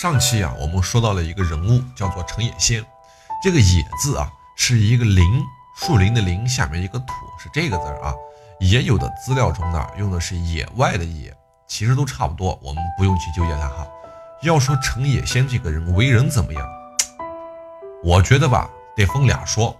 [0.00, 2.82] 上期啊，我们说到了一个人物，叫做程野仙。
[3.42, 5.44] 这个“野”字啊，是一个林，
[5.76, 8.14] 树林的林，下面一个土，是这个字啊。
[8.60, 13.86] 也有的资料中呢，用的是野外的野，其实都差不多，我们不用去纠结它哈。
[14.40, 16.66] 要说程野仙这个人为人怎么样，
[18.02, 19.78] 我觉得吧，得分两说。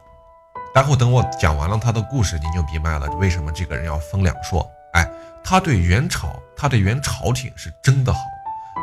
[0.75, 4.71] 待会等我讲完了他的故事，您就明白了为什么这个人要分两说。
[4.93, 5.11] 哎，
[5.43, 8.21] 他对元朝，他对元朝廷是真的好。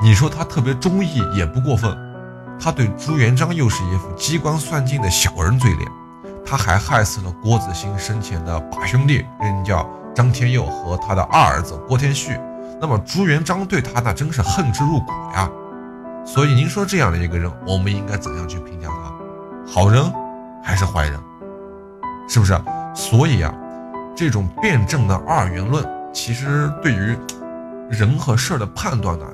[0.02, 1.96] 你说他特别忠义也不过分。
[2.60, 5.92] 他对朱元璋又是一副机关算尽的小人嘴脸。
[6.46, 12.40] 他还害死了郭子兴生前的把兄弟，人叫张天佑和他的二儿子郭天旭。
[12.80, 15.50] 那么朱元璋对他那真是恨之入骨呀。
[16.26, 19.72] 所以您说这样的一个人，我们应该怎样去评价他？
[19.72, 20.04] 好人
[20.64, 21.20] 还是坏人？
[22.30, 22.60] 是不是？
[22.96, 23.54] 所以啊，
[24.16, 27.16] 这种辩证的二元论，其实对于
[27.90, 29.26] 人和事的判断呢，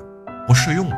[0.47, 0.97] 不适用的，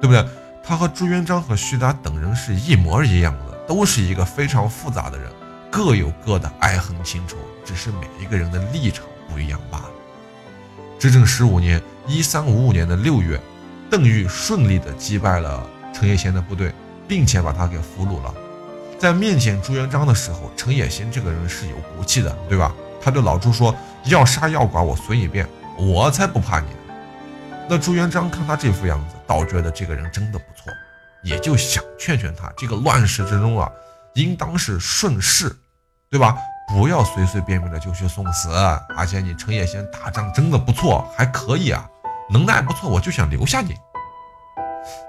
[0.00, 0.24] 对不对？
[0.64, 5.28] 他和朱元璋和徐达等人是一模一样的，都是一个非常复杂的人，
[5.70, 9.90] 各有各的爱恨情仇，只是每一个人的立场不一样罢了。
[11.00, 13.40] 至正十五年（一三五五年的六月），
[13.90, 16.72] 邓玉顺利的击败了程野仙的部队，
[17.08, 18.32] 并且把他给俘虏了。
[19.00, 22.72] 在面见朱元璋的时候，程野仙这个人是有骨气的，对吧？
[23.02, 23.74] 他对老朱说
[24.06, 25.44] ：“要杀要剐我随你便，
[25.76, 26.68] 我才不怕你。”
[27.68, 30.72] 那朱元璋看他这副样子，倒觉得这个人真的不错，
[31.22, 33.70] 也就想劝劝他：这个乱世之中啊，
[34.14, 35.56] 应当是顺势，
[36.10, 36.36] 对吧？
[36.68, 38.50] 不要随随便便的就去送死。
[38.96, 41.88] 而且你程野仙打仗真的不错，还可以啊，
[42.30, 43.74] 能耐不错，我就想留下你。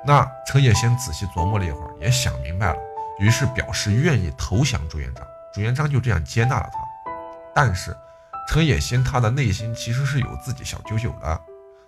[0.06, 2.80] 那程野仙仔细琢磨了一会儿，也想明白了。
[3.20, 6.80] 于是表示愿意投降朱元璋，朱元璋就这样接纳了他。
[7.54, 7.96] 但是
[8.48, 11.42] 程野仙他的内心其实是有自己小九九的，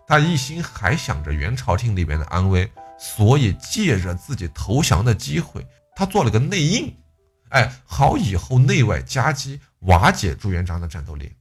[0.07, 6.95] 他一心还想着元朝廷里边的安危，所以借着自己投降的机会，他做了个内应，
[7.49, 11.31] 哎，好以后内外夹击，瓦解朱元璋的战斗力。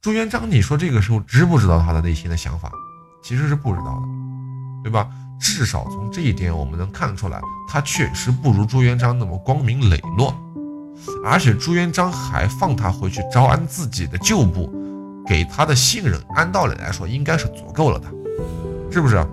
[0.00, 2.70] 朱元璋，你说这个时候知不知道他的内心的想法？
[3.22, 5.08] 其实是不知道的，对吧？
[5.40, 10.34] 至少从这一点，我们能看出来，他确实不如朱元璋那么光明磊落，
[11.24, 14.72] 而且朱元璋还放他回去招安自己的旧部，
[15.26, 18.06] 给他的信任，按道理来说应该是足够了的，
[18.90, 19.24] 是不是？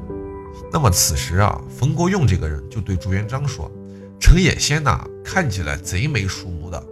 [0.72, 3.72] 那么此时啊，冯国用这个人就对朱元璋说
[4.22, 6.84] ：“程野仙呐，看起来贼眉鼠目的，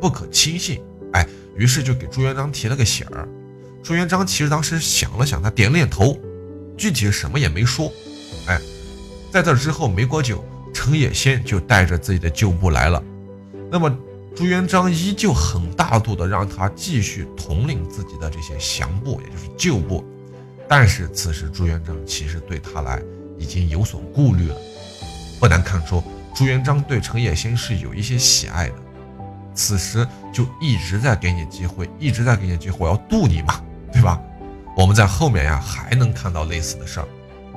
[0.00, 0.80] 不可轻信。”
[1.12, 1.26] 哎，
[1.56, 3.28] 于是就给朱元璋提了个醒儿。
[3.82, 6.16] 朱元璋其实当时想了想，他点了点头，
[6.76, 7.90] 具体什么也没说。
[8.46, 8.60] 哎，
[9.32, 13.02] 在这之后没多久，程野仙就带着自己的旧部来了。
[13.70, 13.92] 那么
[14.36, 20.04] 朱元璋依旧很大度的让他继续统领自己的这些降部，也就是旧部。
[20.68, 23.00] 但是此时朱元璋其实对他来
[23.38, 24.56] 已经有所顾虑了。
[25.40, 26.02] 不难看出，
[26.34, 28.74] 朱元璋对程野仙是有一些喜爱的。
[29.54, 33.58] 此时就一直在给你机会，一直在给你机会，我要渡你嘛，
[33.90, 34.20] 对吧？
[34.76, 37.08] 我们在后面呀还能看到类似的事儿。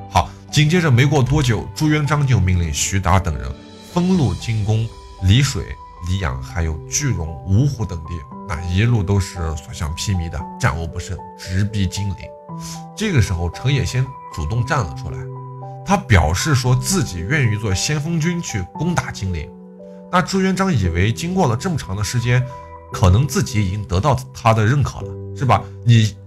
[0.10, 3.52] 好紧接着没过多久，朱元璋就命令徐达等人
[3.94, 4.88] 封路进攻
[5.24, 5.66] 澧水、
[6.08, 8.14] 澧阳，还有句容、芜湖等地。
[8.48, 12.16] 那一路都是所向披靡的，战无不胜，直逼金陵。
[12.96, 15.18] 这个时候，程野先主动站了出来，
[15.86, 19.50] 他表示说自己愿意做先锋军去攻打金陵。
[20.12, 22.44] 那朱元璋以为经过了这么长的时间，
[22.92, 25.64] 可能自己已经得到他的认可了，是吧？
[25.86, 26.18] 你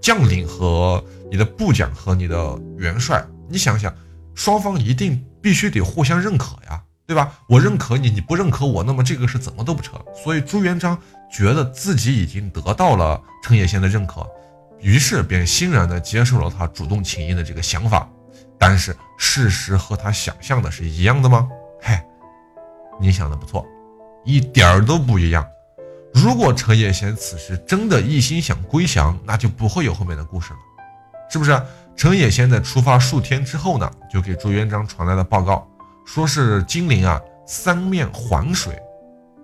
[0.00, 3.22] 将领和你的部将和你的元帅。
[3.48, 3.94] 你想想，
[4.34, 7.32] 双方一定必须得互相认可呀，对吧？
[7.48, 10.00] 我认可你，你不认可我，那么这个是怎么都不成。
[10.14, 10.96] 所以朱元璋
[11.28, 14.24] 觉得自己已经得到了程野仙的认可，
[14.78, 18.08] 于是便欣然的接受了他主动请缨的这个想法。
[18.56, 21.48] 但是事实和他想象的是一样的吗？
[21.82, 22.00] 嘿，
[23.00, 23.66] 你想的不错，
[24.24, 25.44] 一点儿都不一样。
[26.14, 30.58] 如果程野仙此时真的一心想归降，那就不会有后面的故事了，
[31.28, 31.60] 是不是？
[31.96, 35.68] 程野仙在出发数天之后呢，就给朱元璋传来了报告，
[36.04, 38.76] 说是金陵啊三面环水，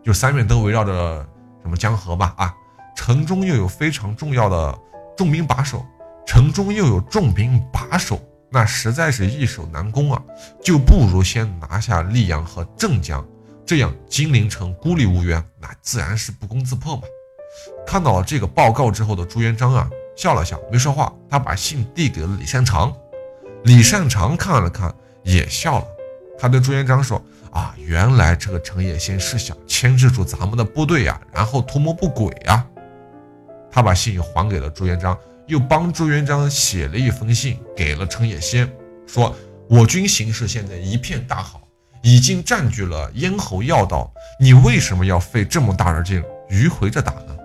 [0.03, 1.26] 就三面都围绕着
[1.62, 2.55] 什么江河吧啊，
[2.97, 4.79] 城中又有非常重要的
[5.17, 5.85] 重兵把守，
[6.26, 8.20] 城中又有重兵把守，
[8.50, 10.23] 那实在是易守难攻啊，
[10.62, 13.25] 就不如先拿下溧阳和镇江，
[13.64, 17.03] 这样金陵城孤立无援，那自然是不攻自破嘛。
[17.87, 19.88] 看到了这个报告之后的朱元璋啊。
[20.17, 21.12] 笑了笑，没说话。
[21.29, 22.91] 他把信递给了李善长，
[23.64, 25.87] 李善长看了看，也笑了。
[26.38, 32.67] 他对朱元璋说：“啊，原来这个程野仙是想牵制住咱们的部队呀，然后图谋不轨呀。”
[33.73, 35.17] 他把信还给了朱元璋，
[35.47, 38.71] 又帮朱元璋写了一封信给了程野仙，
[39.06, 39.35] 说
[39.69, 41.61] ：“我军形势现在一片大好，
[42.03, 44.11] 已经占据了咽喉要道，
[44.41, 47.37] 你为什么要费这么大的劲迂回着打呢？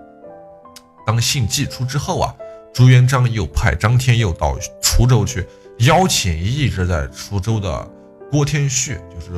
[1.06, 2.36] 当信寄出之后啊，
[2.74, 5.46] 朱元璋又派张天佑到滁州去，
[5.80, 7.86] 邀请一直在滁州的
[8.32, 9.32] 郭天旭，就是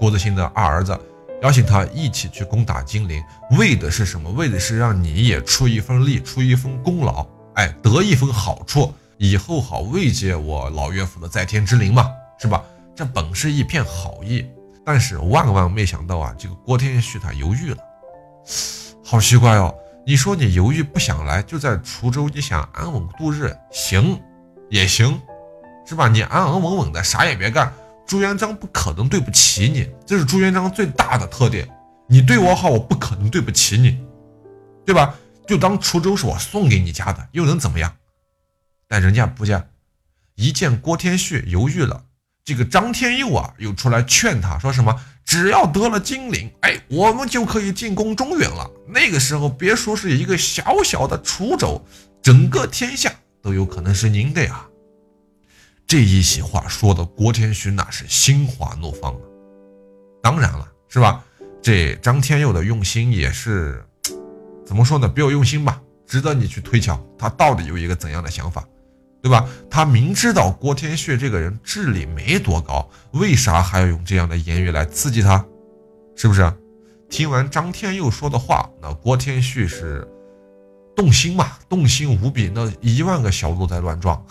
[0.00, 0.98] 郭子兴的二儿子。
[1.42, 3.22] 邀请他一起去攻打金陵，
[3.58, 4.30] 为的是什么？
[4.30, 12.64] 为的是让你也出一份力，出一份功劳，哎，得一份好处，以后好慰藉我老岳父的在天之灵嘛，是吧？
[12.96, 14.44] 这本是一片好意，
[14.84, 17.76] 但是万万没想到啊，这个郭天旭他犹豫了，
[19.04, 19.74] 好奇怪哦！
[20.06, 24.18] 你说你犹豫不想来，就在滁州，你想安稳度日，行
[24.70, 25.20] 也行，
[25.86, 26.08] 是吧？
[26.08, 27.72] 你安安稳稳的，啥也别干。
[28.06, 31.68] 朱元璋不可能对不起你，这是朱元璋最大的特点。
[32.08, 33.98] 你对我好，我不可能对不起你，
[34.84, 35.14] 对吧？
[35.46, 37.94] 就当滁州是我送给你家的，又能怎么样？
[38.88, 39.70] 但人家不见，
[40.34, 42.04] 一见郭天旭犹豫了，
[42.44, 45.00] 这个张天佑啊又出来劝他说什么？
[45.24, 48.70] 只要得了金陵，哎，我们就可以进攻中原了。
[48.86, 51.82] 那个时候，别说是一个小小的滁州，
[52.22, 53.10] 整个天下
[53.42, 54.66] 都有可能是您的呀。
[55.86, 59.20] 这一席话说的郭天旭那是心花怒放啊！
[60.22, 61.22] 当然了，是吧？
[61.62, 63.84] 这张天佑的用心也是
[64.66, 65.08] 怎么说呢？
[65.08, 68.66] 比较用心吧，值得你去推敲他到底有一个怎样的想法，
[69.22, 69.46] 对吧？
[69.70, 75.44] 他明知道郭天旭这个人智力没多高，为啥还要用这样的言语来刺激他？
[76.16, 76.52] 是不是？
[77.10, 80.06] 听完张天佑说的话，那郭天旭是
[80.96, 81.52] 动心嘛？
[81.68, 84.24] 动心无比，那一万个小鹿在乱撞。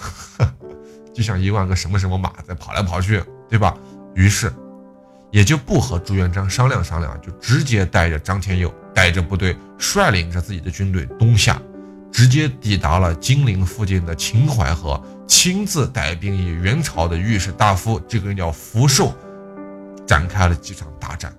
[1.14, 3.78] 就像一万个什么什么马在跑来跑去，对吧？
[4.16, 4.52] 于是
[5.32, 11.62] 也就不和朱元璋商量商量，就直接带着张天佑带着部队，率领着自己的军队东下，
[12.12, 19.12] 直接抵达了金陵附近的秦淮河，亲自带兵与元朝的御史大夫这个人叫福寿，
[20.06, 21.34] 展开了几场大战。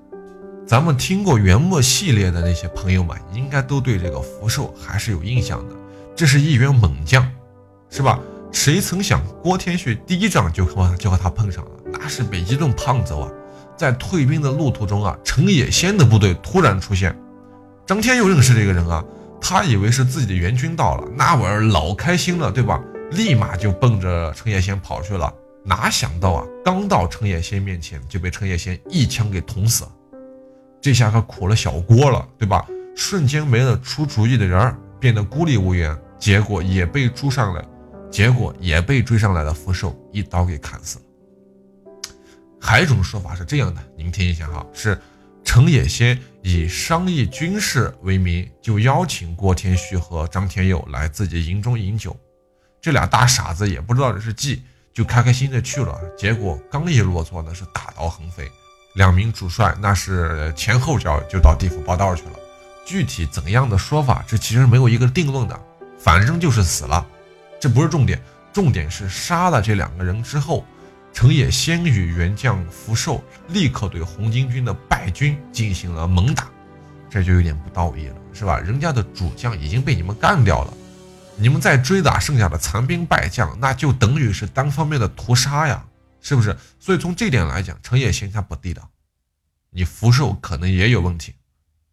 [0.66, 5.76] 咱们听过元末系列的那些朋友们，应该都对这个福寿还是有印象的，
[6.16, 7.30] 这是一员猛将，
[7.90, 8.18] 是吧？
[8.54, 13.30] 谁曾想，郭天旭第一仗就和就和他碰上了，那是被一顿胖揍啊！
[13.76, 17.14] 在退兵的路途中啊，程野先的部队突然出现，
[17.84, 19.04] 张天佑认识这个人啊，
[19.40, 22.80] 他以为是自己的援军到了，那玩意儿老开心了，对吧？
[23.10, 25.34] 立马就奔着程野先跑去了。
[25.64, 29.90] 哪想到啊，刚到程野先面前，就被程野先一枪给捅死了。
[30.80, 32.64] 这下可苦了小郭了，对吧？
[32.94, 37.64] 瞬间没了出主意的人儿，变得孤立无援，结果也被诛上了。
[38.14, 41.04] 结果也被追上来的福寿一刀给砍死了。
[42.60, 44.96] 还有一种说法是这样的，您听一下哈，是
[45.42, 52.16] 程野先以商议军事为名，就邀请郭天旭和张天佑来自己营中饮酒。
[52.80, 54.62] 这俩大傻子也不知道这是计，
[54.92, 56.00] 就开开心的去了。
[56.16, 58.48] 结果刚一落座呢，是大刀横飞，
[58.94, 62.38] 两名主帅那是前后脚就到地府报道去了。
[62.86, 65.60] 具体怎样的说法，这其实没有一个定论的，
[65.98, 67.04] 反正就是死了。
[67.64, 68.22] 这不是重点，
[68.52, 70.66] 重点是杀了这两个人之后，
[71.14, 76.46] 程野先与元将福寿立刻对红巾军的败军进行了猛打，
[77.08, 78.58] 这就有点不道义了，是吧？
[78.58, 80.74] 人家的主将已经被你们干掉了，
[81.38, 85.82] 你们再追打剩下的残兵败将，那就等于是单方面的屠杀呀，
[86.20, 86.54] 是不是？
[86.78, 88.86] 所以从这点来讲，程野先他不地道，
[89.70, 91.34] 你福寿可能也有问题，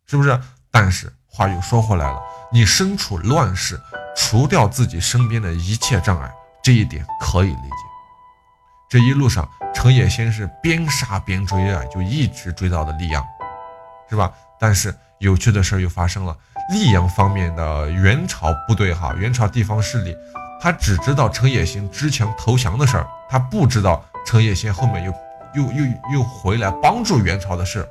[0.05, 0.37] 是不是？
[0.69, 2.19] 但是话又说回来了，
[2.51, 3.79] 你身处乱世。
[4.15, 6.31] 除掉自己身边的一切障碍，
[6.63, 7.85] 这一点可以理解。
[8.89, 13.25] 这一路上，程野先是边杀边追啊，就一直追到了溧阳，
[14.09, 14.31] 是吧？
[14.59, 16.35] 但是有趣的事又发生了，
[16.73, 20.15] 溧阳方面的元朝部队哈，元朝地方势力，
[20.61, 25.13] 他只知道程野先支强投降的事儿，他不知道程野先后面又
[25.55, 27.87] 又又又回来帮助元朝的事，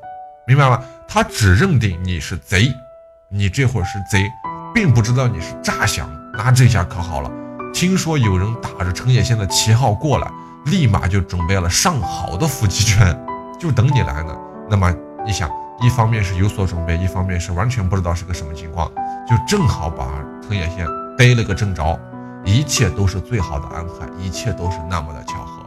[0.47, 0.83] 明白吗？
[1.09, 2.71] 他只认定你是贼，
[3.31, 4.31] 你这会儿是贼。
[4.75, 7.31] 并不知道你是诈降，那这下可好了。
[7.73, 10.31] 听说有人打着程野先的旗号过来，
[10.67, 13.19] 立马就准备了上好的伏击圈，
[13.59, 14.37] 就等你来呢。
[14.69, 14.93] 那么
[15.25, 15.51] 你想，
[15.81, 18.91] 一方面是有所准备，一方面是完全不知道是个什么情况，
[19.29, 20.07] 就正好把
[20.43, 20.87] 程野先
[21.17, 21.99] 逮了个正着。
[22.43, 25.63] 一切都是最好的安排，一切都是那么的巧合。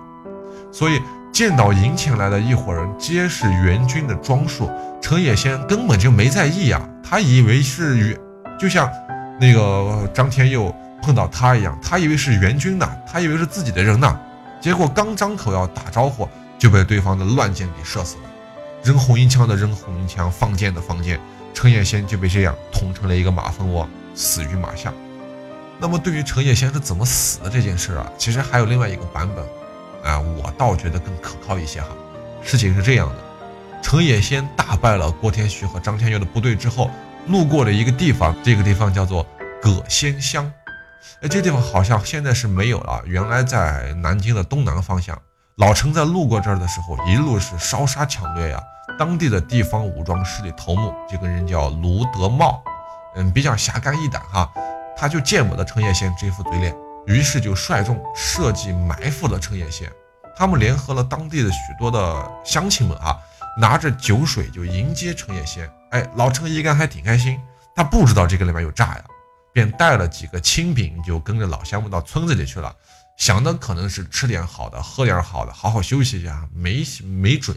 [0.71, 0.99] 所以
[1.31, 4.69] 见到迎前来的一伙人皆是援军的装束，
[4.99, 8.19] 程野先根本就没在意呀，他以为是援。
[8.63, 8.89] 就像
[9.41, 14.17] 那个张天佑碰到他一样，他以为是援军呢，他以为是自己的人呢，
[14.61, 16.25] 结果刚张口要打招呼，
[16.57, 18.21] 就被对方的乱箭给射死了。
[18.81, 21.19] 扔红缨枪的扔红缨枪，放箭的放箭，
[21.53, 24.93] 程野先就被这样捅成了一个马蜂窝，死于马下。
[25.77, 29.43] 那么对于程野先是怎么死的这件事啊，其实还有另外一个版本，
[30.09, 31.89] 啊，我倒觉得更可靠一些哈。
[32.41, 33.15] 事情是这样的，
[33.81, 36.89] 程野先打败了郭天旭和张天佑的部队之后，
[37.27, 39.25] 路过了一个地方，这个地方叫做
[39.61, 40.51] 葛仙乡。
[41.21, 45.17] 哎，这地方好像现在是没有了，原来在南京的东南方向。
[45.55, 48.61] 老程在路过这儿的时候，一路是烧杀抢掠呀。
[48.99, 52.61] 当地的地方武装势力头目，这个人叫卢德茂，
[53.15, 54.51] 嗯，比较侠肝义胆哈。
[54.97, 56.75] 他就见不得程野仙这副嘴脸，
[57.07, 59.89] 于是就率众设计埋伏了程野仙。
[60.35, 63.17] 他们联合了当地的许多的乡亲们啊，
[63.57, 65.69] 拿着酒水就迎接程野仙。
[65.93, 67.39] 哎，老程一看还挺开心，
[67.75, 69.03] 他不知道这个里面有诈呀，
[69.53, 72.75] 便带了几个亲兵，就跟着老乡们到村子里去了。
[73.15, 77.55] 想的可能是吃点好的，喝点好的，好好休息一下，没没准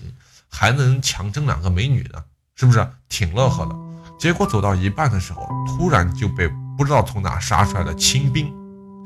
[0.50, 2.22] 还能强征两个美女呢，
[2.56, 3.74] 是不是挺乐呵的？
[4.18, 8.48] 结果走到一半的时候，突然就被不知道从哪杀出来的清兵，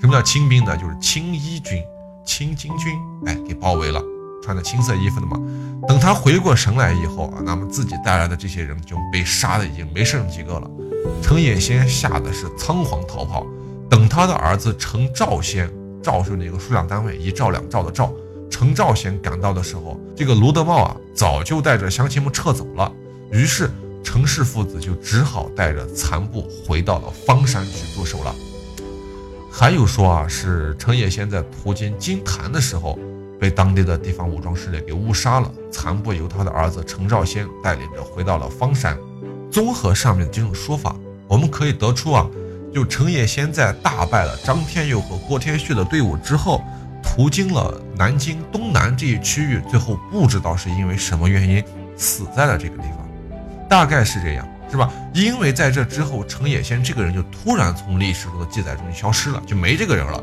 [0.00, 0.76] 什么叫清兵呢？
[0.76, 1.80] 就是青衣军、
[2.26, 4.02] 青巾军，哎，给包围了，
[4.42, 5.36] 穿的青色衣服的嘛。
[5.88, 10.70] 等他回过神来以后啊，那么自己带来的这些人就被杀的已经没剩几个了。
[11.22, 13.46] 程野先吓得是仓皇逃跑，
[13.88, 15.70] 等他的儿子程兆先。
[16.02, 18.10] 赵是那个数量单位，一兆两兆的兆。
[18.50, 22.90] 程兆先赶到的时候，这个卢德茂啊，早就带着乡亲们撤走了。
[23.30, 23.70] 于是
[24.02, 28.34] 程氏父子就只好带着残部回到了方山去驻守了。
[29.52, 32.98] 还有说啊，是程野先在途经金坛的时候，
[33.40, 38.96] 被当地的地方武装势力给误杀了，残部由他的儿子程兆先带领着回到了方山。
[39.50, 40.94] 综合上面的这种说法，
[41.26, 42.28] 我们可以得出啊。
[42.72, 46.62] 就程野先在大败了张天佑和郭天旭的队伍之后，
[47.02, 51.64] 途经了南京东南这一区域，最后不知道是因为什么原因
[51.96, 53.08] 死在了这个地方，
[53.68, 54.88] 大概是这样，是吧？
[55.12, 60.22] 因为在这之后，程野先这个人就突然从历史中的记载中消失了，就没这个人了。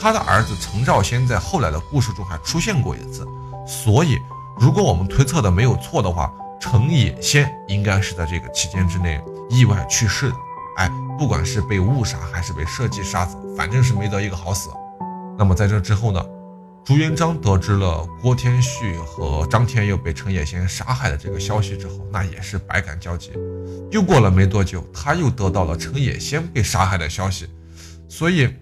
[0.00, 3.26] 他的儿子程兆先在后来的故事中还出现过一次，
[3.66, 4.18] 所以
[4.58, 10.36] 如果我们推测的没有错的话，程野先应该是在这个期间之内意外去世的。
[10.76, 14.68] 哎，不管是被误杀还是被设计杀死，反正是没得一个好死。
[15.38, 16.22] 那么在这之后呢，
[16.84, 23.32] 朱元璋得知了郭天旭和张天佑被程野先杀害的这个消息之后，那也是百感交集。
[23.90, 27.48] 又过了没多久，他又得到了程野先被杀害的消息，
[28.08, 28.54] 所以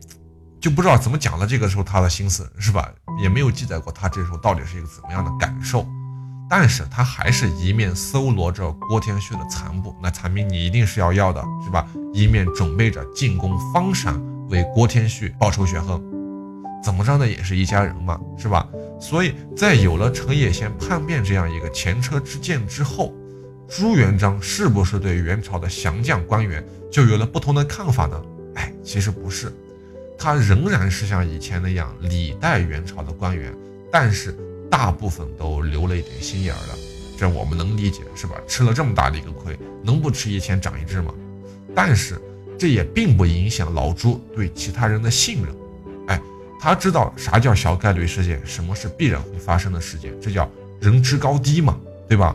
[0.64, 1.46] 就不知道怎么讲了。
[1.46, 2.90] 这个时候他的心思是吧，
[3.20, 5.86] 也没有记载过他这时候到底是一个怎么样的感受。
[6.48, 11.86] 但是他还是一面搜罗着郭天旭的残部，那残兵你一定是要要的，是吧？
[12.14, 14.18] 一面准备着进攻方山，
[14.48, 16.02] 为郭天旭报仇雪恨。
[16.82, 17.28] 怎么着呢？
[17.28, 18.66] 也是一家人嘛，是吧？
[18.98, 23.12] 所以在有了程野先叛变这样一个前车之鉴之后，
[23.68, 28.18] 朱元璋是不是对元朝的降将官员就有了不同的看法呢？
[28.54, 29.52] 哎，其实不是，
[30.18, 33.54] 他仍然是像以前那样礼待元朝的官员，
[33.90, 34.36] 但是。
[34.70, 36.76] 大部分都留了一点心眼儿的，
[37.16, 38.34] 这我们能理解，是吧？
[38.48, 41.14] 吃了这么大的一个亏，能不吃一堑长一智吗？
[41.76, 42.20] 但是
[42.58, 45.54] 这也并不影响老朱对其他人的信任。
[46.08, 46.20] 哎，
[46.58, 51.78] 他知道啥叫小概率事件，什么是必然会发生的事件，这叫人之高低嘛，
[52.08, 52.34] 对吧？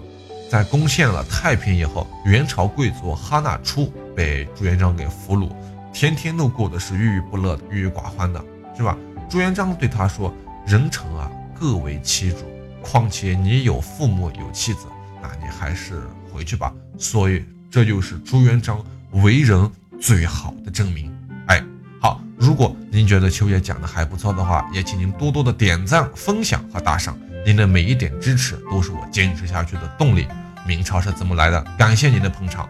[0.50, 5.50] 在攻陷了太平以后，元朝贵族哈纳初被朱元璋给俘虏，
[5.94, 8.44] 天天都过得是郁郁不乐、郁郁寡欢的，
[8.76, 8.98] 是吧？
[9.30, 10.34] 朱元璋对他说
[10.66, 11.30] ：“人臣啊。”
[11.60, 12.38] 各为其主，
[12.82, 14.86] 况且你有父母有妻子，
[15.22, 16.74] 那你还是回去吧。
[16.98, 18.82] 所以这就是朱元璋
[19.12, 19.70] 为人
[20.00, 21.14] 最好的证明。
[21.48, 21.62] 哎，
[22.02, 27.14] 好，如果您觉得秋叶讲的还不错的话，也请您多多的点赞、分享和打赏。
[27.46, 30.26] 您的每一点支持都是我坚持下去的动力。
[30.66, 31.62] 明朝是怎么来的？
[31.78, 32.70] 感谢您的捧场，